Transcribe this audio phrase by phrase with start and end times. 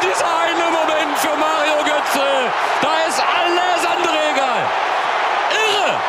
[0.00, 2.26] Gekommen dieser eine Moment für Mario Götze.
[2.80, 4.62] Da ist alles andere egal.
[5.50, 6.00] Irre!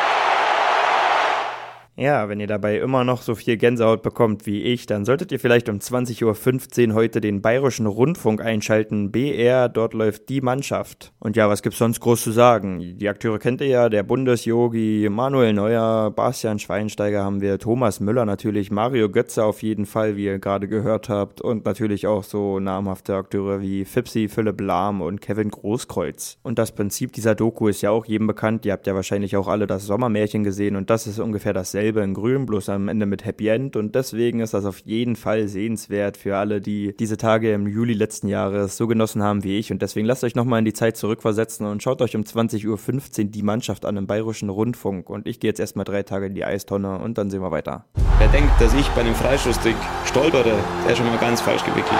[2.01, 5.39] Ja, wenn ihr dabei immer noch so viel Gänsehaut bekommt wie ich, dann solltet ihr
[5.39, 9.11] vielleicht um 20.15 Uhr heute den Bayerischen Rundfunk einschalten.
[9.11, 11.13] BR, dort läuft die Mannschaft.
[11.19, 12.97] Und ja, was gibt's sonst groß zu sagen?
[12.97, 18.25] Die Akteure kennt ihr ja, der Bundesyogi, Manuel Neuer, Bastian Schweinsteiger haben wir, Thomas Müller
[18.25, 21.39] natürlich, Mario Götze auf jeden Fall, wie ihr gerade gehört habt.
[21.39, 26.39] Und natürlich auch so namhafte Akteure wie Fipsi, Philipp Lahm und Kevin Großkreuz.
[26.41, 28.65] Und das Prinzip dieser Doku ist ja auch jedem bekannt.
[28.65, 32.13] Ihr habt ja wahrscheinlich auch alle das Sommermärchen gesehen und das ist ungefähr dasselbe in
[32.13, 36.15] grün, bloß am Ende mit Happy End und deswegen ist das auf jeden Fall sehenswert
[36.15, 39.81] für alle, die diese Tage im Juli letzten Jahres so genossen haben wie ich und
[39.81, 43.43] deswegen lasst euch nochmal in die Zeit zurückversetzen und schaut euch um 20.15 Uhr die
[43.43, 46.99] Mannschaft an im Bayerischen Rundfunk und ich gehe jetzt erstmal drei Tage in die Eistonne
[46.99, 47.85] und dann sehen wir weiter.
[48.17, 50.53] Wer denkt, dass ich bei einem Freistoßtrick stolpere,
[50.85, 51.99] der ist schon mal ganz falsch gewickelt.